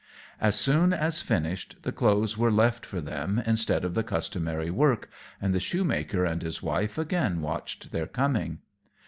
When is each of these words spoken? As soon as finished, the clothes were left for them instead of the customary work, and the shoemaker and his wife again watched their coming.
As 0.39 0.55
soon 0.59 0.93
as 0.93 1.21
finished, 1.21 1.75
the 1.83 1.91
clothes 1.91 2.35
were 2.35 2.51
left 2.51 2.87
for 2.87 3.01
them 3.01 3.37
instead 3.45 3.85
of 3.85 3.93
the 3.93 4.01
customary 4.01 4.71
work, 4.71 5.11
and 5.39 5.53
the 5.53 5.59
shoemaker 5.59 6.25
and 6.25 6.41
his 6.41 6.63
wife 6.63 6.97
again 6.97 7.39
watched 7.39 7.91
their 7.91 8.07
coming. 8.07 8.61